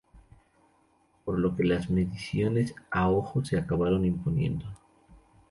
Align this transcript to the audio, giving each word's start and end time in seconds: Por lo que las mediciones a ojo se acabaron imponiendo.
Por 1.25 1.37
lo 1.37 1.55
que 1.55 1.63
las 1.63 1.91
mediciones 1.91 2.73
a 2.89 3.07
ojo 3.11 3.45
se 3.45 3.59
acabaron 3.59 4.03
imponiendo. 4.03 4.65